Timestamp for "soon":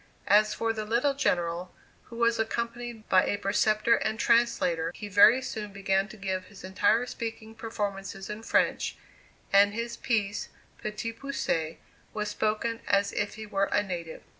5.43-5.71